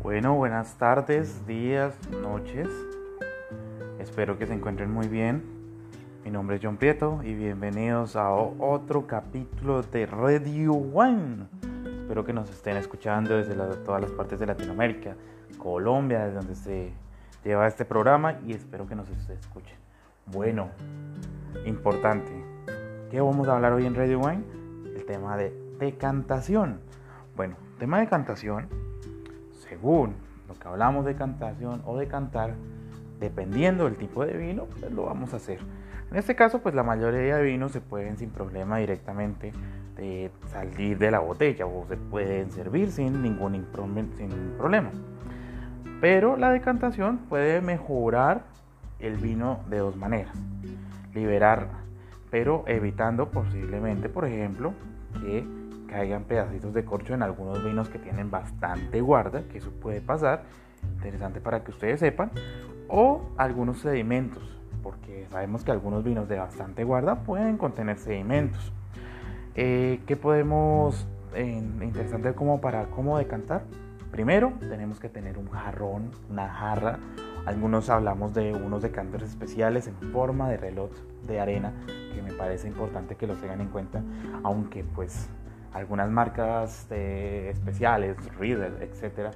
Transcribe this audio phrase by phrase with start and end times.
[0.00, 1.92] Bueno, buenas tardes, días,
[2.22, 2.68] noches.
[3.98, 5.42] Espero que se encuentren muy bien.
[6.24, 11.48] Mi nombre es John Prieto y bienvenidos a otro capítulo de Radio One.
[12.02, 15.16] Espero que nos estén escuchando desde todas las partes de Latinoamérica,
[15.58, 16.92] Colombia, desde donde se
[17.44, 19.76] lleva este programa y espero que nos escuchen.
[20.26, 20.68] Bueno,
[21.66, 22.30] importante.
[23.10, 24.44] ¿Qué vamos a hablar hoy en Radio One?
[24.94, 26.78] El tema de decantación.
[27.34, 28.87] Bueno, tema de cantación
[29.68, 30.14] según
[30.48, 32.54] lo que hablamos de cantación o de cantar,
[33.20, 35.58] dependiendo del tipo de vino, pues lo vamos a hacer.
[36.10, 39.52] En este caso, pues la mayoría de vinos se pueden sin problema directamente
[39.96, 43.66] de salir de la botella o se pueden servir sin ningún
[44.16, 44.90] sin problema.
[46.00, 48.44] Pero la decantación puede mejorar
[49.00, 50.32] el vino de dos maneras.
[51.12, 51.68] Liberar,
[52.30, 54.72] pero evitando posiblemente, por ejemplo,
[55.20, 55.44] que
[55.88, 60.44] caigan pedacitos de corcho en algunos vinos que tienen bastante guarda, que eso puede pasar,
[60.96, 62.30] interesante para que ustedes sepan,
[62.88, 68.72] o algunos sedimentos, porque sabemos que algunos vinos de bastante guarda pueden contener sedimentos.
[69.54, 73.64] Eh, ¿Qué podemos, interesante como para cómo decantar?
[74.10, 76.98] Primero tenemos que tener un jarrón, una jarra,
[77.44, 80.90] algunos hablamos de unos decanters especiales en forma de reloj
[81.26, 81.72] de arena,
[82.14, 84.02] que me parece importante que lo tengan en cuenta,
[84.42, 85.28] aunque pues
[85.72, 89.34] algunas marcas especiales, Riedel, etc.,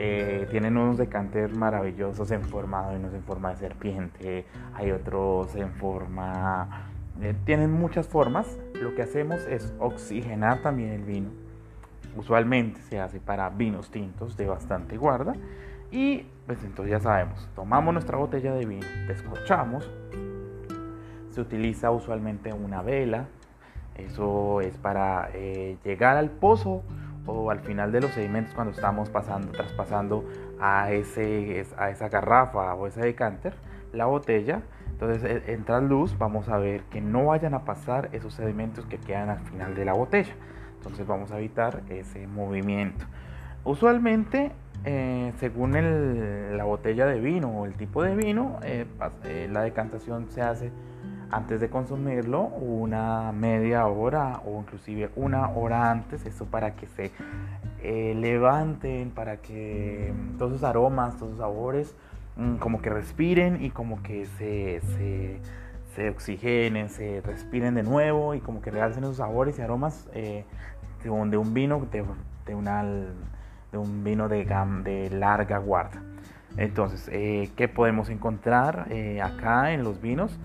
[0.00, 5.72] eh, tienen unos decanters maravillosos en forma de en forma de serpiente, hay otros en
[5.72, 6.86] forma...
[7.20, 8.58] Eh, tienen muchas formas.
[8.74, 11.30] Lo que hacemos es oxigenar también el vino.
[12.16, 15.34] Usualmente se hace para vinos tintos de bastante guarda.
[15.90, 19.90] Y pues entonces ya sabemos, tomamos nuestra botella de vino, descorchamos.
[21.30, 23.26] Se utiliza usualmente una vela,
[23.98, 26.82] eso es para eh, llegar al pozo
[27.26, 30.24] o al final de los sedimentos cuando estamos pasando, traspasando
[30.60, 33.54] a, ese, a esa garrafa o ese decanter,
[33.92, 34.62] la botella.
[34.92, 38.98] Entonces e, entra luz, vamos a ver que no vayan a pasar esos sedimentos que
[38.98, 40.34] quedan al final de la botella.
[40.76, 43.04] Entonces vamos a evitar ese movimiento.
[43.64, 44.52] Usualmente,
[44.84, 45.72] eh, según
[46.56, 48.86] la botella de vino o el tipo de vino, eh,
[49.50, 50.70] la decantación se hace
[51.30, 57.10] antes de consumirlo una media hora o inclusive una hora antes, eso para que se
[57.82, 61.94] eh, levanten, para que mm, todos esos aromas, todos esos sabores
[62.36, 64.80] mm, como que respiren y como que se,
[65.94, 70.44] se, oxigenen, se respiren de nuevo y como que realcen esos sabores y aromas eh,
[71.02, 71.86] de, un, de, vino,
[72.46, 74.44] de, una, de un vino de,
[74.84, 76.00] de larga guarda.
[76.56, 78.88] Entonces, eh, ¿qué podemos encontrar
[79.22, 80.38] acá en los vinos?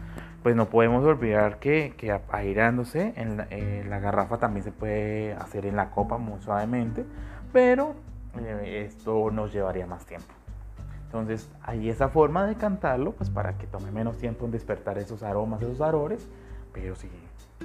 [0.43, 5.77] Pues no podemos olvidar que, que airándose en la, garrafa también se puede hacer en
[5.77, 7.05] la copa muy suavemente,
[7.53, 7.95] pero
[8.37, 10.33] eh, esto nos llevaría más tiempo.
[11.05, 15.23] Entonces hay esa forma de cantarlo, pues para que tome menos tiempo en despertar esos
[15.23, 16.27] aromas, esos arores,
[16.73, 17.07] pero si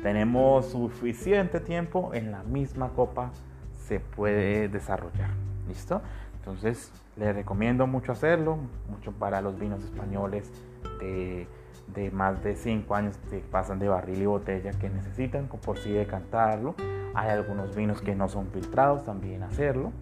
[0.01, 3.33] tenemos suficiente tiempo en la misma copa
[3.75, 5.31] se puede desarrollar.
[5.67, 6.01] ¿Listo?
[6.39, 8.59] Entonces les recomiendo mucho hacerlo,
[8.89, 10.53] mucho para los vinos españoles
[11.01, 11.49] de
[11.95, 15.91] de más de 5 años que pasan de barril y botella que necesitan por sí
[15.91, 16.75] decantarlo.
[17.15, 19.93] Hay algunos vinos que no son filtrados, también hacerlo.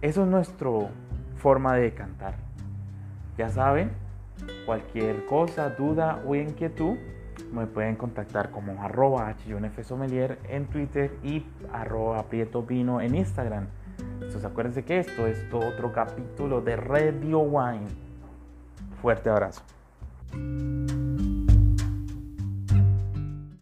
[0.00, 0.70] Eso es nuestra
[1.36, 2.34] forma de decantar.
[3.36, 3.90] Ya saben,
[4.66, 6.96] cualquier cosa, duda o inquietud,
[7.52, 9.34] me pueden contactar como arroba
[9.82, 13.66] Sommelier en Twitter y arroba Prieto Vino en Instagram.
[14.14, 17.86] Entonces acuérdense que esto es otro capítulo de Radio Wine.
[19.00, 19.62] Fuerte abrazo.